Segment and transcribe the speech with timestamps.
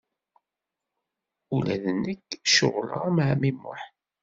[1.55, 3.81] Ula d nekk ceɣleɣ am ɛemmi Muḥ.